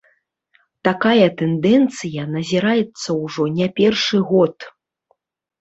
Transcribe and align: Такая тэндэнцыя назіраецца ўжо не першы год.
Такая 0.87 1.27
тэндэнцыя 1.41 2.25
назіраецца 2.37 3.09
ўжо 3.23 3.43
не 3.61 3.67
першы 3.81 4.17
год. 4.31 4.57